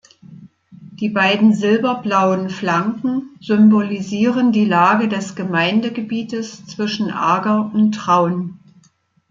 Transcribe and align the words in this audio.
Die 0.93 1.09
beiden 1.09 1.53
silber-blauen 1.53 2.49
Flanken 2.49 3.35
symbolisieren 3.39 4.51
die 4.51 4.65
Lage 4.65 5.07
des 5.07 5.35
Gemeindegebietes 5.35 6.65
zwischen 6.65 7.11
Ager 7.11 7.69
und 7.71 7.91
Traun. 7.91 8.59